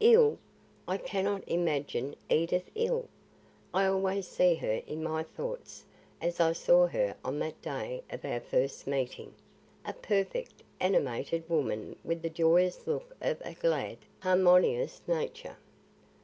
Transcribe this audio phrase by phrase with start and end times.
[0.00, 0.36] "Ill!
[0.88, 3.06] I cannot imagine Edith ill.
[3.72, 5.84] I always see her in my thoughts,
[6.20, 9.32] as I saw her on that day of our first meeting;
[9.84, 15.56] a perfect, animated woman with the joyous look of a glad, harmonious nature.